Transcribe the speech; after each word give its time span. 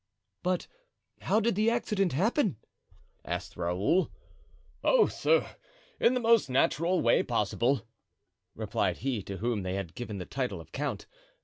"But 0.41 0.65
how 1.21 1.39
did 1.39 1.53
the 1.53 1.69
accident 1.69 2.13
happen?" 2.13 2.57
asked 3.23 3.55
Raoul. 3.55 4.11
"Oh, 4.83 5.05
sir, 5.05 5.55
in 5.99 6.15
the 6.15 6.19
most 6.19 6.49
natural 6.49 7.01
way 7.03 7.21
possible," 7.21 7.87
replied 8.55 8.97
he 9.05 9.21
to 9.21 9.37
whom 9.37 9.61
they 9.61 9.75
had 9.75 9.93
given 9.93 10.17
the 10.17 10.25
title 10.25 10.59
of 10.59 10.71
count. 10.71 11.05